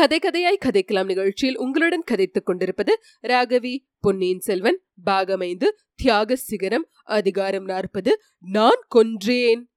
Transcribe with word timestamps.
கதை 0.00 0.18
கதையாய் 0.18 0.64
கதைக்கலாம் 0.64 1.04
நிகழ்ச்சியில் 1.04 1.58
உங்களுடன் 1.58 2.02
கதைத்துக் 2.10 2.46
கொண்டிருப்பது 2.46 3.00
ராகவி 3.22 3.78
பொன்னியின் 4.00 4.40
செல்வன் 4.40 4.80
பாகமைந்து 5.06 5.64
தியாக 5.94 6.36
சிகரம் 6.36 6.88
அதிகாரம் 7.02 7.64
நாற்பது 7.64 8.22
நான் 8.40 8.86
கொன்றேன். 8.88 9.69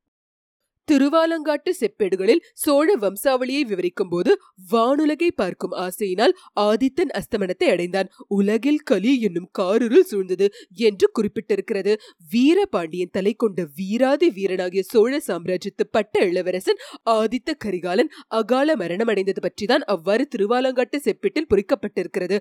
திருவாலங்காட்டு 0.87 1.71
செப்பேடுகளில் 1.79 2.41
சோழ 2.53 2.95
வம்சாவளியை 2.97 3.63
விவரிக்கும் 3.63 4.09
போது 4.09 4.31
வானுலகை 4.71 5.29
பார்க்கும் 5.35 5.75
ஆசையினால் 5.83 6.33
ஆதித்தன் 6.59 7.13
அஸ்தமனத்தை 7.19 7.67
அடைந்தான். 7.67 8.09
உலகில் 8.29 8.81
கலி 8.83 9.13
என்னும் 9.21 9.49
காருருள் 9.59 10.07
சூழ்ந்தது 10.11 10.47
என்று 10.81 11.07
குறிப்பிட்டிருக்கிறது. 11.11 11.93
வீரபாண்டியன் 12.31 13.13
தலை 13.13 13.33
கொண்ட 13.35 13.67
வீராதி 13.75 14.29
வீரனாகிய 14.29 14.83
சோழ 14.85 15.13
சாம்ராஜ்யத்து 15.27 15.85
பட்ட 15.91 16.25
இளவரசன் 16.25 16.81
ஆதித்த 17.13 17.55
கரிகாலன் 17.57 18.11
அகால 18.33 18.75
மரணம் 18.75 19.07
அடைந்தது 19.07 19.41
பற்றிதான் 19.41 19.85
அவ்வாறு 19.87 20.25
திருவாலங்காட்டு 20.35 20.99
செப்பேட்டில் 21.05 21.49
பொறிக்கப்பட்டிருக்கிறது. 21.49 22.37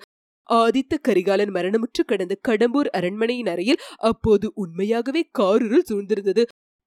ஆதித்த 0.48 0.94
கரிகாலன் 1.02 1.52
மரணமுற்று 1.52 2.02
கடந்த 2.04 2.34
கடம்பூர் 2.48 2.88
அரண்மனையின் 2.92 3.46
அறையில் 3.46 3.82
அப்போது 4.04 4.46
உண்மையாகவே 4.54 5.22
காருருள் 5.38 5.86
சூழ்ந்திருந்தது. 5.90 6.42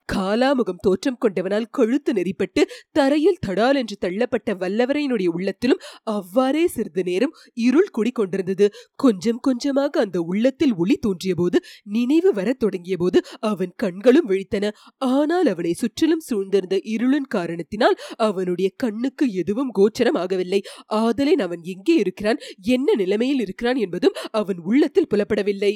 காலாமுகம் 0.10 0.82
தோற்றம் 0.82 1.18
கொண்டவனால் 1.18 1.68
கழுத்து 1.72 2.12
நெறிப்பட்டு 2.14 2.62
தரையில் 2.92 3.40
தடால் 3.48 3.78
என்று 3.78 3.96
தள்ளப்பட்ட 4.02 4.54
வல்லவரையினுடைய 4.62 5.30
உள்ளத்திலும் 5.30 5.82
அவ்வாறே 6.14 6.64
சிறிது 6.68 7.04
நேரம் 7.04 7.34
இருள் 7.68 7.92
குடிக்கொண்டிருந்தது 7.98 8.68
கொஞ்சம் 8.96 9.40
கொஞ்சமாக 9.40 10.00
அந்த 10.00 10.20
உள்ளத்தில் 10.24 10.76
ஒளி 10.76 10.98
தோன்றிய 10.98 11.36
போது 11.36 11.58
நினைவு 11.96 12.32
வரத் 12.34 12.60
தொடங்கிய 12.60 12.98
போது 12.98 13.20
அவன் 13.52 13.74
கண்களும் 13.76 14.30
விழித்தன. 14.30 14.72
ஆனால் 15.12 15.50
அவனை 15.54 15.74
சுற்றிலும் 15.74 16.26
சூழ்ந்திருந்த 16.30 16.78
இருளின் 16.96 17.30
காரணத்தினால் 17.30 17.98
அவனுடைய 18.20 18.70
கண்ணுக்கு 18.76 19.28
எதுவும் 19.34 19.74
கோச்சரம் 19.80 20.20
ஆகவில்லை 20.24 20.62
ஆதலின் 21.02 21.44
அவன் 21.48 21.64
எங்கே 21.76 21.96
இருக்கிறான் 21.96 22.42
என்ன 22.76 22.90
நிலைமையில் 22.96 23.40
இருக்கிறான் 23.40 23.82
என்பதும் 23.86 24.18
அவன் 24.34 24.62
உள்ளத்தில் 24.66 25.12
புலப்படவில்லை. 25.14 25.74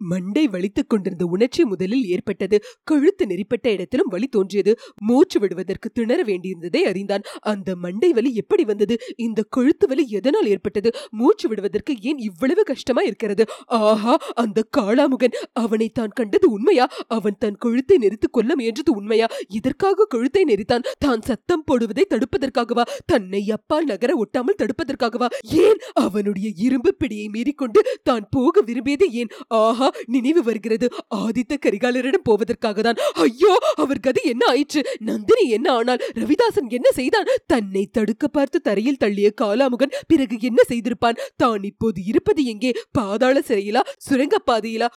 மண்டை 0.00 0.48
வலித்துக் 0.48 0.86
கொண்டிருந்த 0.86 1.26
உணர்ச்சி 1.26 1.64
முதலில் 1.64 2.04
ஏற்பட்டது. 2.04 2.62
கழுத்து 2.84 3.26
நெறிப்பட்ட 3.26 3.70
இடத்திலும் 3.70 4.08
வலி 4.08 4.26
தோன்றியது. 4.26 4.78
மூச்சு 5.02 5.38
விடுவதற்கு 5.38 5.90
திணற 5.90 6.22
வேண்டியிருந்ததை 6.22 6.82
அறிந்தான். 6.82 7.22
அந்த 7.40 7.76
மண்டை 7.76 8.12
வலி 8.12 8.34
எப்படி 8.34 8.64
வந்தது? 8.64 8.98
இந்த 9.16 9.42
கழுத்து 9.42 9.86
வலி 9.86 10.08
எதனால் 10.08 10.46
ஏற்பட்டது? 10.46 10.92
மூச்சு 11.10 11.48
விடுவதற்கு 11.48 11.96
ஏன் 12.00 12.18
இவ்வளவு 12.18 12.62
கஷ்டமா 12.62 13.00
இருக்கிறது? 13.00 13.46
ஆஹா 13.66 14.16
அந்த 14.34 14.64
காளாமுகன். 14.76 15.36
அவனை 15.52 15.88
தான் 15.88 16.08
கண்டது 16.08 16.50
உண்மையா? 16.50 16.88
அவன் 17.08 17.38
தன் 17.38 17.56
கழுத்தை 17.56 17.98
நெறித்து 17.98 18.30
கொள்ள 18.30 18.54
முயன்றது 18.54 18.88
உண்மையா? 18.88 19.28
இதற்காக 19.48 20.04
கழுத்தை 20.04 20.44
நெறித்தான் 20.44 20.86
தான் 20.98 21.20
சத்தம் 21.20 21.64
போடுவதை 21.64 22.04
தடுப்பதற்காகவா? 22.08 22.86
தன்னை 23.06 23.50
அப்பால் 23.50 23.84
நகர 23.84 24.14
ஒட்டாமல் 24.16 24.60
தடுப்பதற்காகவா? 24.62 25.26
ஏன்? 25.42 25.78
அவனுடைய 25.92 26.50
இரும்பு 26.56 26.94
பிடியை 26.98 27.28
மீறிக்கொண்டு 27.28 27.80
தான் 28.02 28.26
போக 28.30 28.60
விரும்பியது 28.60 29.12
ஏன்? 29.12 29.28
ஆஹா 29.48 29.89
நினைவு 30.06 30.42
வருகிறது. 30.42 30.88
ஆதித்த 31.14 31.56
கரிகாலரிடம் 31.66 32.26
போவதற்காக 32.28 32.80
தான் 32.80 33.00
ஐயோ 33.14 33.58
அவர் 33.76 34.00
கதை 34.00 34.22
என்ன 34.24 34.46
ஆயிற்று? 34.46 34.82
நந்தினி 34.98 35.48
என்ன 35.48 35.72
ஆனால் 35.72 36.00
ரவிதாசன் 36.14 36.68
என்ன 36.68 36.90
செய்தான்? 36.90 37.30
தன்னை 37.46 37.86
தடுக்க 37.86 38.28
பார்த்து 38.28 38.60
தரையில் 38.60 39.00
தள்ளிய 39.04 39.30
காலாமுகன் 39.40 39.94
பிறகு 40.06 40.38
என்ன 40.40 40.62
செய்திருப்பான்? 40.68 41.20
தான் 41.36 41.62
இப்போது 41.62 42.04
இருப்பது 42.04 42.44
எங்கே? 42.44 42.72
பாதாள 42.92 43.42
சிறையிலா? 43.48 43.84
சுரங்கப்பாதையிலா 44.10 44.88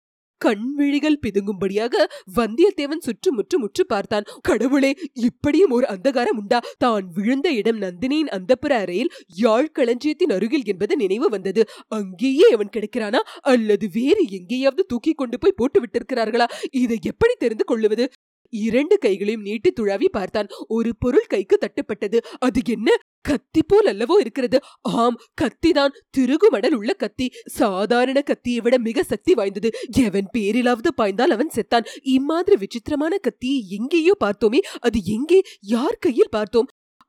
கண் 0.44 0.66
விழிகள் 0.76 1.20
பிதுங்கும்படியாக 1.26 1.96
வந்தியத்தேவன் 2.36 3.04
சுற்றுமுற்று 3.08 3.58
முற்று 3.58 3.84
பார்த்தான். 3.86 4.28
கடவுளே 4.42 4.92
இப்படியும் 5.28 5.74
ஒரு 5.78 5.86
அந்தகாரம் 5.90 6.40
உண்டா? 6.42 6.60
தான் 6.78 7.06
விழுந்த 7.14 7.48
இடம் 7.52 7.80
நந்தினியின் 7.82 8.32
அந்தப்புற 8.38 8.74
அறையில் 8.84 9.12
யாழ் 9.36 9.74
களஞ்சியத்தின் 9.80 10.34
அருகில் 10.38 10.66
என்பது 10.66 10.94
நினைவு 10.96 11.30
வந்தது. 11.30 11.62
அங்கேயே 12.00 12.48
அவன் 12.52 12.74
கிடைக்கிறானா? 12.76 13.22
அல்லது 13.54 13.86
வேறு 13.94 14.24
எங்கேயாவது 14.30 14.86
தூக்கி 14.86 15.14
கொண்டு 15.14 15.40
போய் 15.40 15.58
போட்டு 15.62 15.80
விட்டிருக்கிறார்களா 15.84 16.48
இதை 16.84 16.98
எப்படி 17.04 17.36
தெரிந்து 17.38 17.66
கொள்ளுவது? 17.66 18.06
இரண்டு 18.54 18.98
கைகளையும் 18.98 19.42
நீட்டி 19.42 19.74
துழாவி 19.74 20.06
பார்த்தான். 20.06 20.48
ஒரு 20.68 20.94
பொருள் 21.00 21.26
கைக்கு 21.28 21.58
தட்டுப்பட்டது. 21.58 22.18
அது 22.40 22.62
என்ன? 22.68 22.96
கத்தி 23.22 23.62
போல் 23.68 23.86
அல்லவோ 23.86 24.20
இருக்கிறது. 24.20 24.60
ஆம் 24.82 25.18
கத்திதான். 25.42 25.94
திருகுமடல் 26.18 26.74
உள்ள 26.74 26.94
கத்தி. 26.94 27.32
சாதாரண 27.46 28.22
கத்தியை 28.22 28.60
விட 28.60 28.78
மிக 28.78 29.04
சக்தி 29.04 29.34
வாய்ந்தது. 29.34 29.72
எவன் 29.98 30.30
பேரிலாவது 30.38 30.92
பாய்ந்தால் 30.96 31.30
அவன் 31.30 31.50
செத்தான். 31.56 31.86
இம்மாதிரி 32.02 32.58
விசித்திரமான 32.58 33.18
கத்தியை 33.18 33.66
எங்கேயோ 33.70 34.14
பார்த்தோமே 34.24 34.60
அது 34.80 35.00
எங்கே? 35.04 35.42
யார் 35.62 35.98
கையில் 36.00 36.30
பார்த்தோம்? 36.30 36.68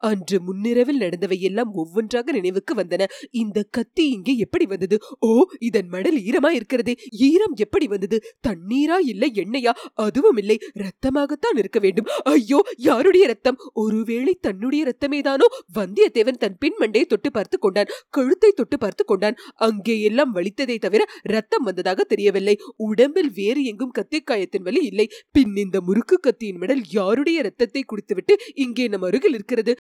அன்று 0.09 0.37
முன்னிரவில் 0.47 1.01
நடந்தவை 1.03 1.39
எல்லாம் 1.49 1.71
ஒவ்வொன்றாக 1.75 2.33
நினைவுக்கு 2.33 2.73
வந்தன. 2.75 3.03
இந்த 3.31 3.59
கத்தி 3.77 4.05
இங்கே 4.11 4.35
எப்படி 4.37 4.67
வந்தது? 4.67 4.97
ஓ 5.21 5.31
இதன் 5.59 5.89
மடல் 5.89 6.19
ஈரமா 6.29 6.51
இருக்கிறதே 6.51 6.95
ஈரம் 7.29 7.57
எப்படி 7.57 7.87
வந்தது? 7.87 8.19
தண்ணீரா 8.49 8.99
இல்லை 9.13 9.31
எண்ணெயா? 9.45 9.73
அதுவும் 10.07 10.37
இல்லை. 10.37 10.57
ரத்தமாகத்தான் 10.85 11.57
இருக்க 11.57 11.79
வேண்டும். 11.79 12.09
ஐயோ 12.25 12.61
யாருடைய 12.89 13.27
ரத்தம் 13.27 13.59
ஒருவேளை 13.75 14.35
தன்னுடைய 14.41 14.83
ரத்தமேதானோ 14.91 15.49
வந்தியத்தேவன் 15.79 16.41
தன் 16.45 16.59
பின் 16.59 16.79
மண்டையை 16.81 17.07
தொட்டு 17.07 17.31
பார்த்து 17.31 17.59
கொண்டான். 17.59 17.93
கழுத்தை 18.11 18.53
தொட்டு 18.53 18.79
பார்த்து 18.79 19.05
கொண்டான். 19.05 19.39
அங்கே 19.69 19.97
எல்லாம் 20.01 20.35
வலித்ததை 20.35 20.79
தவிர 20.79 21.03
ரத்தம் 21.35 21.63
வந்ததாக 21.63 22.05
தெரியவில்லை. 22.05 22.57
உடம்பில் 22.89 23.33
வேறு 23.33 23.63
எங்கும் 23.65 23.97
கத்திக்காயத்தின் 23.99 24.67
வலி 24.69 24.83
இல்லை. 24.85 25.09
பின் 25.31 25.57
இந்த 25.57 25.81
முறுக்கு 25.81 26.19
கத்தியின் 26.21 26.61
மடல் 26.65 26.85
யாருடைய 26.91 27.41
ரத்தத்தை 27.43 27.85
குடித்துவிட்டு 27.85 28.37
இங்கே 28.55 28.87
நம் 28.89 29.03
அருகில் 29.03 29.33
இருக்கிறது? 29.33 29.75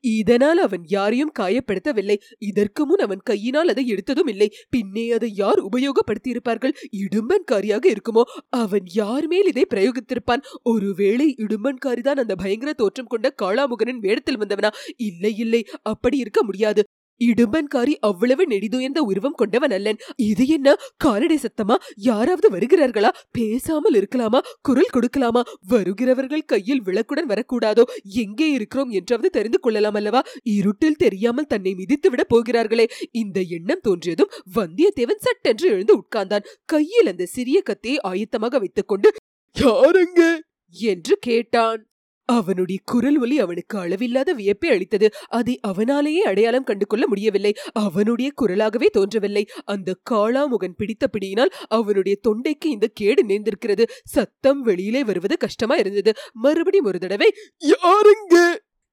இதனால் 0.00 0.58
அவன் 0.58 0.84
யாரையும் 0.86 1.32
காயப்படுத்தவில்லை. 1.38 2.16
இதற்கு 2.38 2.86
முன் 2.86 2.98
அவன் 2.98 3.18
கையினால் 3.18 3.68
அதை 3.68 3.92
எடுத்ததும் 3.92 4.28
இல்லை. 4.28 4.52
பின்னே 4.70 5.10
அதை 5.10 5.34
யார் 5.34 5.60
உபயோகப்படுத்தியிருப்பார்கள்? 5.64 6.74
இடும்பன்காரியாக 6.96 7.94
இருக்குமோ? 7.94 8.22
அவன் 8.50 8.86
யார் 8.92 9.26
மேல் 9.26 9.46
இதை 9.46 9.66
பிரயோகித்திருப்பான்? 9.74 10.42
ஒருவேளை 10.62 11.34
இடும்பன்காரிதான் 11.38 12.22
அந்த 12.24 12.34
பயங்கர 12.34 12.72
தோற்றம் 12.72 13.06
கொண்ட 13.06 13.34
காளாமுகனின் 13.42 13.98
வேடத்தில் 13.98 14.38
வந்தவனா? 14.38 14.68
இல்லை 14.96 15.36
இல்லை 15.36 15.64
அப்படி 15.82 16.18
இருக்க 16.18 16.44
முடியாது. 16.44 16.84
இடும்பன்காரி 17.24 17.94
அவ்வளவு 18.00 18.46
நெடிதுயர்ந்த 18.46 18.98
உருவம் 18.98 19.32
கொண்டவன் 19.32 19.70
அல்லன். 19.70 19.98
இது 20.16 20.46
என்ன? 20.46 20.76
காலடை 21.04 21.36
சத்தமா? 21.36 21.76
யாராவது 21.96 22.50
வருகிறார்களா? 22.50 23.08
பேசாமல் 23.30 23.94
இருக்கலாமா? 23.94 24.40
குரல் 24.62 24.92
கொடுக்கலாமா? 24.92 25.42
வருகிறவர்கள் 25.66 26.44
கையில் 26.44 26.82
விளக்குடன் 26.82 27.28
வரக்கூடாதோ? 27.28 27.82
எங்கே 28.02 28.50
இருக்கிறோம் 28.50 28.90
என்றாவது 28.90 29.30
தெரிந்து 29.30 29.60
கொள்ளலாம் 29.60 29.94
அல்லவா? 29.94 30.22
இருட்டில் 30.42 30.96
தெரியாமல் 30.96 31.46
தன்னை 31.46 31.74
மிதித்துவிட 31.74 32.20
போகிறார்களே. 32.28 32.88
இந்த 33.10 33.40
எண்ணம் 33.40 33.84
தோன்றியதும் 33.88 34.32
வந்தியத்தேவன் 34.54 35.24
சட்டென்று 35.26 35.68
எழுந்து 35.68 35.96
உட்கார்ந்தான். 35.98 36.46
கையில் 36.64 37.06
அந்த 37.06 37.26
சிறிய 37.26 37.62
கத்தியை 37.62 37.98
ஆயத்தமாக 38.08 38.58
வைத்துக் 38.58 38.88
கொண்டு 38.88 39.12
யாருங்க 39.56 40.38
என்று 40.70 41.16
கேட்டான். 41.20 41.84
அவனுடைய 42.30 42.78
குரல் 42.84 43.18
ஒலி 43.18 43.36
அவனுக்கு 43.40 43.78
அளவில்லாத 43.78 44.30
வியப்பை 44.32 44.68
அளித்தது. 44.70 45.06
அதை 45.28 45.54
அவனாலேயே 45.68 46.22
அடையாளம் 46.22 46.64
கண்டு 46.64 46.86
கொள்ள 46.86 47.04
முடியவில்லை. 47.06 47.52
அவனுடைய 47.72 48.28
குரலாகவே 48.42 48.88
தோன்றவில்லை. 48.92 49.44
அந்த 49.64 49.96
காளாமுகன் 50.10 50.76
பிடித்த 50.76 51.06
பிடியினால் 51.06 51.54
அவனுடைய 51.68 52.16
தொண்டைக்கு 52.28 52.66
இந்த 52.66 52.88
கேடு 52.92 53.24
நேர்ந்திருக்கிறது. 53.26 53.86
சத்தம் 54.04 54.62
வெளியிலே 54.62 55.04
வருவது 55.04 55.36
கஷ்டமா 55.36 55.74
இருந்தது. 55.74 56.12
மறுபடியும் 56.32 56.86
ஒரு 56.86 56.98
தடவை 56.98 57.30
யாருங்க 57.74 58.36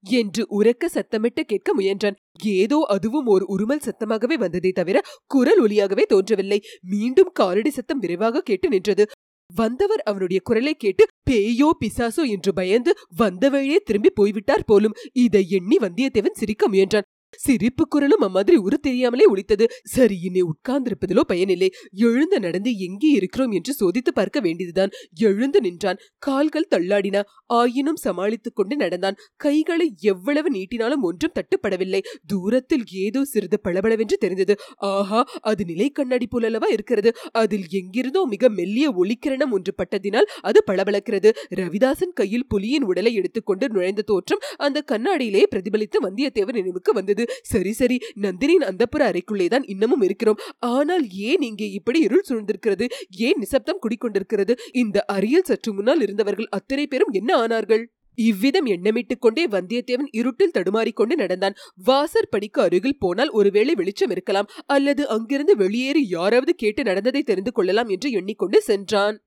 என்று 0.04 0.42
உரக்க 0.48 0.84
சத்தமிட்டு 0.94 1.42
கேட்க 1.42 1.70
முயன்றான். 1.74 2.18
ஏதோ 2.44 2.78
அதுவும் 2.88 3.26
ஒரு 3.26 3.44
உருமல் 3.48 3.86
சத்தமாகவே 3.86 4.36
வந்ததே 4.38 4.70
தவிர 4.70 4.98
குரல் 5.26 5.62
ஒலியாகவே 5.62 6.04
தோன்றவில்லை. 6.06 6.58
மீண்டும் 6.86 7.32
காலடி 7.32 7.70
சத்தம் 7.70 7.98
விரைவாக 7.98 8.40
கேட்டு 8.40 8.68
நின்றது. 8.68 9.06
வந்தவர் 9.50 10.02
அவனுடைய 10.02 10.38
குரலை 10.44 10.72
கேட்டு 10.74 11.04
பேயோ 11.28 11.70
பிசாசோ 11.80 12.22
என்று 12.28 12.52
பயந்து 12.52 12.92
வந்த 13.16 13.48
வழியே 13.48 13.78
திரும்பி 13.84 14.10
போய்விட்டார் 14.10 14.64
போலும். 14.64 14.96
இதை 15.12 15.44
எண்ணி 15.50 15.76
வந்தியத்தேவன் 15.76 16.38
சிரிக்க 16.40 16.68
முயன்றான். 16.68 17.08
சிரிப்பு 17.36 17.88
குரலும் 17.88 18.20
அம்மாதிரி 18.20 18.56
உரு 18.56 18.76
தெரியாமலே 18.78 19.24
ஒழித்தது 19.32 19.64
சரி 19.84 20.16
இனி 20.22 20.42
உட்கார்ந்திருப்பதிலோ 20.42 21.20
பயனில்லை. 21.20 21.68
எழுந்து 21.92 22.40
நடந்து 22.40 22.70
எங்கே 22.78 23.08
இருக்கிறோம் 23.08 23.50
என்று 23.50 23.72
சோதித்து 23.80 24.12
பார்க்க 24.14 24.40
வேண்டியதுதான். 24.40 24.90
எழுந்து 25.14 25.60
நின்றான். 25.60 25.98
கால்கள் 26.18 26.68
தள்ளாடின. 26.70 27.22
ஆயினும் 27.46 27.96
சமாளித்துக் 27.96 28.54
கொண்டு 28.54 28.76
நடந்தான். 28.76 29.16
கைகளை 29.36 29.94
எவ்வளவு 30.00 30.50
நீட்டினாலும் 30.50 31.00
ஒன்றும் 31.00 31.32
தட்டுப்படவில்லை. 31.32 32.00
தூரத்தில் 32.26 32.84
ஏதோ 32.92 33.24
சிறிது 33.24 33.60
பளபளவென்று 33.60 34.16
தெரிந்தது. 34.16 34.56
ஆஹா 34.76 35.20
அது 35.42 35.64
நிலை 35.64 35.90
கண்ணாடி 35.90 36.28
போலல்லவா 36.30 36.70
இருக்கிறது. 36.70 37.12
அதில் 37.32 37.66
எங்கிருந்தோ 37.70 38.24
மிக 38.26 38.48
மெல்லிய 38.48 38.88
ஒளிக்கிரணம் 38.92 39.50
ஒன்று 39.50 39.74
பட்டதினால் 39.78 40.28
அது 40.40 40.62
பளபளக்கிறது. 40.66 41.30
ரவிதாசன் 41.54 42.14
கையில் 42.14 42.46
புலியின் 42.54 42.82
உடலை 42.82 43.14
எடுத்துக்கொண்டு 43.14 43.68
நுழைந்த 43.68 44.02
தோற்றம் 44.02 44.38
அந்த 44.56 44.84
கண்ணாடியிலே 44.86 45.42
பிரதிபலித்து 45.50 45.98
வந்தியத்தேவன் 46.02 46.58
நினைவுக்கு 46.60 46.92
வந்தது. 46.92 47.17
சரி 47.42 47.72
சரி. 47.72 47.98
நந்தினியின் 48.20 48.66
அந்தப்புற 48.68 48.98
அறைக்குள்ளேதான் 48.98 49.62
இன்னமும் 49.66 50.00
இருக்கிறோம். 50.00 50.38
ஆனால் 50.58 51.10
ஏன் 51.10 51.40
இங்கே 51.40 51.70
இப்படி 51.70 52.00
இருள் 52.00 52.24
சூழ்ந்திருக்கிறது? 52.28 52.88
ஏன் 53.16 53.38
நிசப்தம் 53.38 53.78
குடிக்கொண்டிருக்கிறது? 53.82 54.58
இந்த 54.72 55.04
அறையில் 55.04 55.42
சற்று 55.42 55.74
முன்னால் 55.74 56.00
இருந்தவர்கள் 56.00 56.46
அத்தனை 56.50 56.86
பேரும் 56.86 57.10
என்ன 57.10 57.46
ஆனார்கள்? 57.46 57.84
இவ்விதம் 58.14 58.66
எண்ணமிட்டுக் 58.66 59.18
கொண்டே 59.18 59.46
வந்தியத்தேவன் 59.46 60.08
இருட்டில் 60.10 60.50
தடுமாறிக்கொண்டு 60.54 61.14
நடந்தான். 61.16 61.54
வாசற்படிக்கு 61.84 62.62
அருகில் 62.62 62.98
போனால் 62.98 63.30
ஒருவேளை 63.30 63.74
வெளிச்சம் 63.74 64.10
இருக்கலாம். 64.10 64.48
அல்லது 64.66 65.08
அங்கிருந்து 65.08 65.56
வெளியேறி 65.56 66.08
யாராவது 66.08 66.54
கேட்டு 66.54 66.82
நடந்ததை 66.82 67.22
தெரிந்து 67.22 67.52
கொள்ளலாம் 67.52 67.88
என்று 67.88 68.10
எண்ணிக்கொண்டு 68.10 68.62
சென்றான். 68.62 69.22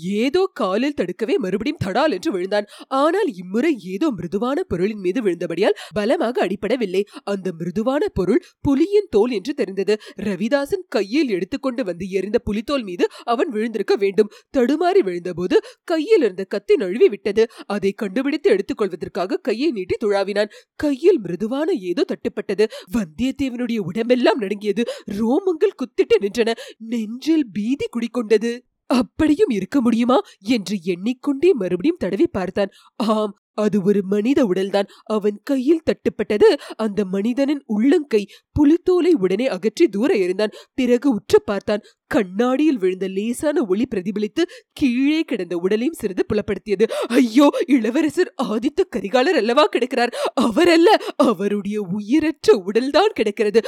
ஏதோ 0.00 0.50
காலில் 0.54 0.94
தடுக்கவே 0.94 1.36
மறுபடியும் 1.38 1.82
தடால் 1.84 2.10
என்று 2.10 2.32
விழுந்தான். 2.32 2.66
ஆனால் 2.88 3.34
இம்முறை 3.34 3.78
ஏதோ 3.84 4.10
மிருதுவான 4.10 4.60
பொருளின் 4.60 4.98
மீது 4.98 5.22
விழுந்தபடியால் 5.22 5.76
பலமாக 5.92 6.46
அடிபடவில்லை. 6.46 7.04
அந்த 7.24 7.52
மிருதுவான 7.58 8.08
பொருள் 8.08 8.44
புலியின் 8.68 9.08
தோல் 9.10 9.30
என்று 9.30 9.54
தெரிந்தது. 9.54 10.00
ரவிதாசன் 10.16 10.84
கையில் 10.88 11.28
எடுத்துக்கொண்டு 11.28 11.84
வந்து 11.84 12.10
எரிந்த 12.10 12.38
புலித்தோல் 12.38 12.82
மீது 12.82 13.08
அவன் 13.24 13.48
விழுந்திருக்க 13.48 13.96
வேண்டும். 13.96 14.30
தடுமாறி 14.56 15.02
விழுந்தபோது 15.02 15.56
கையில் 15.84 16.22
இருந்த 16.22 16.44
கத்தி 16.44 16.74
நழுவி 16.74 17.08
விட்டது. 17.08 17.48
அதை 17.66 17.92
கண்டுபிடித்து 17.92 18.50
எடுத்துக்கொள்வதற்காக 18.50 19.36
கையை 19.36 19.70
நீட்டி 19.70 19.96
துழாவினான். 20.06 20.52
கையில் 20.76 21.20
மிருதுவான 21.20 21.72
ஏதோ 21.72 22.04
தட்டுப்பட்டது. 22.08 22.66
வந்தியத்தேவனுடைய 22.92 23.78
உடம்பெல்லாம் 23.78 24.38
நடுங்கியது. 24.38 24.84
ரோமங்கள் 25.18 25.78
குத்திட்டு 25.82 26.16
நின்றன. 26.20 26.52
நெஞ்சில் 26.78 27.46
பீதி 27.52 27.86
குடிக்கொண்டது 27.86 28.64
அப்படியும் 28.86 29.48
இருக்க 29.48 29.80
முடியுமா 29.80 30.18
என்று 30.38 30.76
எண்ணிக்கொண்டே 30.82 31.52
மறுபடியும் 31.52 31.96
தடவி 31.98 32.26
பார்த்தான். 32.26 32.68
ஆம் 32.96 33.34
அது 33.52 33.82
ஒரு 33.82 34.00
மனித 34.02 34.44
உடல்தான். 34.44 34.88
அவன் 35.04 35.40
கையில் 35.42 35.82
தட்டுப்பட்டது 35.82 36.54
அந்த 36.76 37.04
மனிதனின் 37.04 37.62
உள்ளங்கை 37.66 38.28
புலித்தோலை 38.52 39.12
உடனே 39.14 39.46
அகற்றி 39.46 39.88
தூர 39.88 40.14
எறிந்தான். 40.14 40.54
பிறகு 40.74 41.10
உற்று 41.10 41.42
பார்த்தான். 41.42 41.84
கண்ணாடியில் 42.06 42.78
விழுந்த 42.78 43.08
லேசான 43.08 43.64
ஒளி 43.64 43.86
பிரதிபலித்து 43.94 44.42
கீழே 44.72 45.22
கிடந்த 45.22 45.56
உடலையும் 45.56 45.98
சிறிது 45.98 46.26
புலப்படுத்தியது. 46.28 46.82
ஐயோ 47.08 47.48
இளவரசர் 47.66 48.34
ஆதித்த 48.42 48.82
கரிகாலர் 48.96 49.40
அல்லவா 49.42 49.64
கிடக்கிறார்? 49.64 50.14
அவரல்ல 50.40 50.88
அவருடைய 51.16 51.80
உயிரற்ற 51.80 52.62
உடல்தான் 52.66 53.14
கிடக்கிறது. 53.14 53.62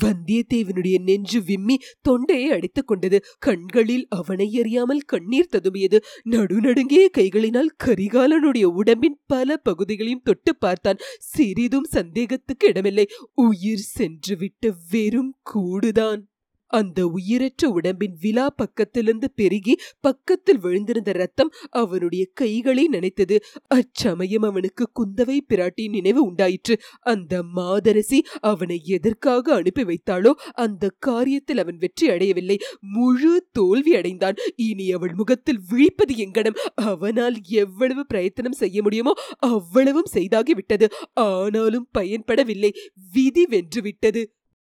வந்தியத்தேவனுடைய 0.00 1.02
நெஞ்சு 1.02 1.42
விம்மி 1.42 1.76
தொண்டையை 2.02 2.50
அடித்துக் 2.50 2.86
கொண்டது. 2.86 3.24
கண்களில் 3.38 4.06
அவனை 4.08 4.58
அறியாமல் 4.58 5.00
கண்ணீர் 5.00 5.48
ததுமியது 5.50 5.98
நடுநடுங்கிய 6.30 7.08
கைகளினால் 7.18 7.74
கரிகாலனுடைய 7.84 8.64
உடம்பின் 8.64 9.20
பல 9.26 9.56
பகுதிகளையும் 9.56 10.22
தொட்டு 10.24 10.56
பார்த்தான். 10.56 10.96
சிறிதும் 11.18 11.84
சந்தேகத்துக்கு 11.84 12.66
இடமில்லை. 12.66 13.08
உயிர் 13.34 13.78
சென்றுவிட்டு 13.78 14.74
வெறும் 14.90 15.36
கூடுதான். 15.54 16.30
அந்த 16.72 17.06
உயிரற்ற 17.08 17.70
உடம்பின் 17.70 18.16
விழா 18.20 18.46
பக்கத்திலிருந்து 18.56 19.28
பெருகி 19.34 19.74
பக்கத்தில் 20.00 20.60
விழுந்திருந்த 20.60 21.12
ரத்தம் 21.12 21.52
அவனுடைய 21.70 22.24
கைகளை 22.34 22.84
நினைத்தது. 22.86 23.36
அச்சமயம் 23.68 24.42
அவனுக்கு 24.42 24.84
குந்தவை 24.94 25.38
பிராட்டியின் 25.48 25.96
நினைவு 25.98 26.20
உண்டாயிற்று. 26.24 26.74
அந்த 27.00 27.42
மாதரசி 27.42 28.18
அவனை 28.40 28.78
எதற்காக 28.84 29.54
அனுப்பி 29.54 29.84
வைத்தாளோ 29.84 30.32
அந்த 30.56 30.90
காரியத்தில் 31.06 31.62
அவன் 31.62 31.78
வெற்றி 31.78 32.06
அடையவில்லை. 32.10 32.58
முழு 32.80 33.32
தோல்வி 33.52 33.94
அடைந்தான். 33.96 34.36
இனி 34.56 34.86
அவள் 34.92 35.14
முகத்தில் 35.14 35.60
விழிப்பது 35.68 36.14
எங்கனம்? 36.16 36.58
அவனால் 36.74 37.36
எவ்வளவு 37.54 38.02
பிரயத்தனம் 38.06 38.60
செய்ய 38.62 38.78
முடியுமோ 38.82 39.14
அவ்வளவும் 39.48 40.12
செய்தாகிவிட்டது. 40.14 40.88
ஆனாலும் 41.26 41.88
பயன்படவில்லை. 41.98 42.70
விதி 43.12 43.44
வென்றுவிட்டது. 43.50 44.22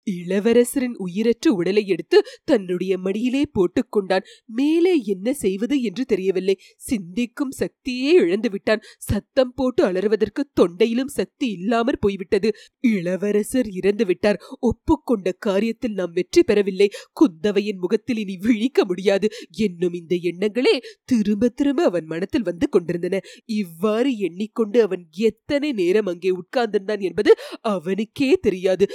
இளவரசரின் 0.08 0.96
உயிரற்ற 0.98 1.54
உடலை 1.54 1.84
எடுத்து 1.88 2.18
தன்னுடைய 2.44 2.94
மடியிலே 2.98 3.44
போட்டுக்கொண்டான் 3.54 4.26
மேலே 4.46 4.94
என்ன 5.06 5.34
செய்வது 5.34 5.82
என்று 5.82 6.06
தெரியவில்லை. 6.06 6.56
சிந்திக்கும் 6.76 7.54
சக்தியே 7.60 8.12
இழந்து 8.24 8.50
விட்டான். 8.50 8.84
சத்தம் 8.98 9.54
போட்டு 9.56 9.84
அலறுவதற்கு 9.84 10.44
தொண்டையிலும் 10.62 11.12
சக்தி 11.14 11.48
இல்லாமற் 11.52 12.00
போய்விட்டது. 12.00 12.52
இளவரசர் 12.80 13.70
இறந்து 13.70 14.06
விட்டார். 14.06 14.42
ஒப்புக்கொண்ட 14.60 15.34
காரியத்தில் 15.46 15.94
நாம் 15.94 16.12
வெற்றி 16.12 16.44
பெறவில்லை. 16.44 16.90
குந்தவையின் 17.22 17.80
முகத்தில் 17.80 18.18
இனி 18.18 18.38
விழிக்க 18.38 18.86
முடியாது. 18.86 19.28
என்னும் 19.58 19.94
இந்த 19.94 20.16
எண்ணங்களே 20.16 20.76
திரும்ப 21.04 21.50
திரும்ப 21.50 21.84
அவன் 21.84 22.06
மனத்தில் 22.06 22.44
வந்து 22.44 22.70
கொண்டிருந்தன. 22.70 23.20
இவ்வாறு 23.46 24.18
எண்ணிக்கொண்டு 24.18 24.82
அவன் 24.82 25.04
எத்தனை 25.12 25.72
நேரம் 25.72 26.06
அங்கே 26.06 26.32
உட்கார்ந்திருந்தான் 26.32 27.00
என்பது 27.00 27.32
அவனுக்கே 27.62 28.32
தெரியாது. 28.42 28.88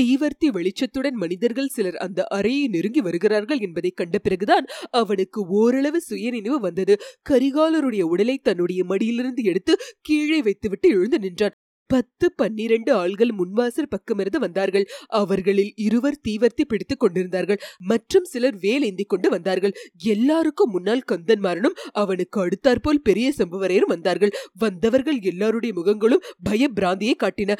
தீவர்த்தி 0.00 0.48
வெளிச்சத்துடன் 0.48 1.12
மனிதர்கள் 1.12 1.66
சிலர் 1.66 1.96
அந்த 1.96 2.24
அறையை 2.24 2.68
நெருங்கி 2.68 3.00
வருகிறார்கள் 3.00 3.58
என்பதை 3.58 3.90
கண்ட 3.90 4.18
பிறகுதான் 4.18 4.66
அவனுக்கு 4.90 5.46
ஓரளவு 5.46 6.00
சுயநினைவு 6.00 6.60
வந்தது. 6.60 6.96
கரிகாலருடைய 7.30 8.02
உடலை 8.02 8.38
தன்னுடைய 8.38 8.84
மடியிலிருந்து 8.84 9.42
எடுத்து 9.42 9.76
கீழே 10.00 10.42
வைத்துவிட்டு 10.42 10.88
எழுந்து 10.88 11.18
நின்றான். 11.18 11.54
பத்து 11.86 12.32
பன்னிரண்டு 12.32 13.06
ஆள்கள் 13.06 13.32
முன்வாசல் 13.38 13.90
பக்கமிருந்து 13.90 14.36
வந்தார்கள். 14.36 14.86
அவர்களில் 15.06 15.72
இருவர் 15.76 16.20
தீவர்த்தி 16.28 16.64
பிடித்துக் 16.68 17.00
கொண்டிருந்தார்கள். 17.00 17.60
மற்றும் 17.78 18.24
சிலர் 18.24 18.56
வேல் 18.56 18.82
ஏந்தி 18.82 19.04
கொண்டு 19.04 19.30
வந்தார்கள். 19.30 19.72
எல்லாருக்கும் 20.04 20.70
முன்னால் 20.70 21.04
கந்தன்மாரனும் 21.12 21.76
அவனுக்கு 21.92 22.40
அடுத்தாற்போல் 22.40 23.02
பெரிய 23.02 23.32
சம்புவரையரும் 23.38 23.92
வந்தார்கள். 23.94 24.30
வந்தவர்கள் 24.58 25.18
எல்லாருடைய 25.20 25.74
முகங்களும் 25.74 26.24
பயபிராந்தியை 26.50 27.14
காட்டின. 27.18 27.56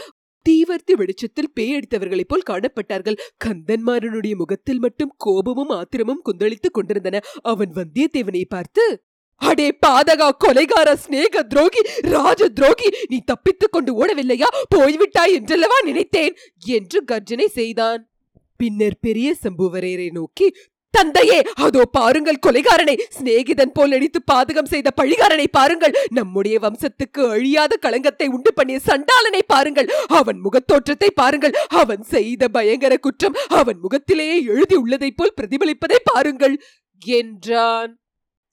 தீவர்த்தி 0.49 0.93
வெளிச்சத்தில் 0.93 1.52
பேயடித்தவர்களைப் 1.61 2.29
போல் 2.29 2.43
காணப்பட்டார்கள். 2.50 3.17
கந்தன்மாரனுடைய 3.44 4.35
முகத்தில் 4.35 4.79
மட்டும் 4.79 5.14
கோபமும் 5.17 5.69
ஆத்திரமும் 5.69 6.23
குந்தளித்துக் 6.23 6.75
கொண்டிருந்தன. 6.75 7.20
அவன் 7.43 7.73
வந்தியத்தேவனை 7.73 8.44
பார்த்து 8.49 9.02
அடே 9.37 9.79
பாதகா 9.87 10.31
கொலைகார 10.44 10.96
ஸ்நேக 11.08 11.41
துரோகி 11.41 11.81
ராஜ 12.00 12.49
துரோகி 12.49 12.88
நீ 13.08 13.20
தப்பித்துக் 13.20 13.73
கொண்டு 13.73 14.05
ஓடவில்லையா? 14.05 14.46
போய்விட்டாய் 14.69 15.32
என்றல்லவா 15.32 15.82
நினைத்தேன்? 15.85 16.37
என்று 16.67 17.05
கர்ஜனை 17.05 17.47
செய்தான். 17.47 18.08
பின்னர் 18.56 18.99
பெரிய 19.00 19.35
சம்புவரையரை 19.43 20.11
நோக்கி 20.11 20.55
தந்தையே 20.96 21.38
அதோ 21.67 21.82
பாருங்கள் 21.99 22.43
கொலைகாரனை. 22.46 22.96
சிநேகிதன் 23.17 23.75
போல் 23.76 23.93
நடித்து 23.94 24.20
பாதகம் 24.32 24.70
செய்த 24.73 24.88
பழிகாரனை 25.00 25.46
பாருங்கள். 25.58 25.96
நம்முடைய 26.19 26.58
வம்சத்துக்கு 26.64 27.23
அழியாத 27.37 27.79
களங்கத்தை 27.87 28.29
உண்டு 28.37 28.52
பண்ணிய 28.58 28.79
சண்டாளனை 28.91 29.43
பாருங்கள். 29.55 29.91
அவன் 30.20 30.41
முகத்தோற்றத்தை 30.46 31.11
பாருங்கள். 31.23 31.56
அவன் 31.82 32.05
செய்த 32.14 32.49
பயங்கர 32.58 32.94
குற்றம் 33.06 33.38
அவன் 33.61 33.80
முகத்திலேயே 33.85 34.38
எழுதி 34.52 34.78
உள்ளதைப் 34.85 35.19
போல் 35.19 35.37
பிரதிபலிப்பதை 35.40 36.00
பாருங்கள் 36.12 36.57
என்றான். 37.02 37.92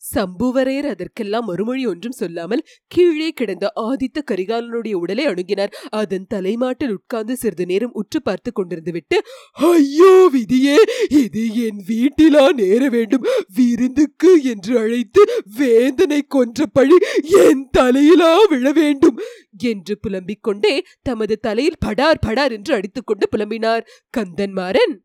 சம்புவரையர் 0.04 0.88
அதற்கெல்லாம் 0.92 1.48
மறுமொழி 1.50 1.84
ஒன்றும் 1.92 2.18
சொல்லாமல் 2.20 2.64
கீழே 2.88 3.30
கிடந்த 3.32 3.66
ஆதித்த 3.88 4.20
கரிகாலனுடைய 4.32 4.96
உடலை 5.02 5.26
அணுகினார். 5.28 5.76
அதன் 6.02 6.28
தலைமாட்டில் 6.34 6.94
உட்கார்ந்து 6.98 7.36
சிறிது 7.36 7.66
நேரம் 7.66 7.96
உற்று 8.02 8.22
பார்த்து 8.22 8.52
கொண்டிருந்து 8.52 8.92
விட்டு 8.92 9.18
ஐயோ 9.72 10.14
விதியே 10.36 10.78
இது 11.22 11.44
என் 11.66 11.82
வீட்டிலா 11.90 12.46
நேர 12.62 12.82
வேண்டும். 12.90 13.28
விருந்துக்கு 13.58 14.32
என்று 14.54 14.74
அழைத்து 14.80 15.24
வேந்தனை 15.60 16.22
கொன்ற 16.28 16.66
பழி 16.78 16.98
என் 17.44 17.64
தலையிலா 17.78 18.34
விழ 18.54 18.72
வேண்டும். 18.72 19.20
என்று 19.72 19.94
புலம்பிக் 20.00 20.44
கொண்டே 20.44 20.74
தமது 21.10 21.36
தலையில் 21.48 21.82
படார் 21.86 22.24
படார் 22.26 22.56
என்று 22.58 22.74
அடித்துக்கொண்டு 22.78 23.28
புலம்பினார். 23.34 23.86
கந்தன்மாறன் 24.18 24.96